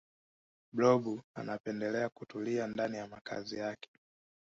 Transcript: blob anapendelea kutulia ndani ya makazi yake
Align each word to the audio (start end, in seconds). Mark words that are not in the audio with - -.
blob 0.73 1.19
anapendelea 1.35 2.09
kutulia 2.09 2.67
ndani 2.67 2.97
ya 2.97 3.07
makazi 3.07 3.57
yake 3.57 3.89